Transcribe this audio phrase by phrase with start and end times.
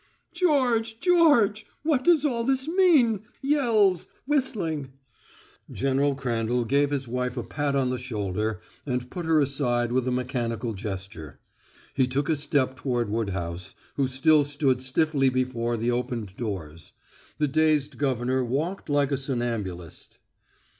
[0.33, 1.67] "George George!
[1.83, 4.93] What does all this mean yells whistling"
[5.71, 10.07] General Crandall gave his wife a pat on the shoulder and put her aside with
[10.07, 11.39] a mechanical gesture.
[11.93, 16.93] He took a step toward Woodhouse, who still stood stiffly before the opened doors;
[17.37, 20.17] the dazed governor walked like a somnambulist.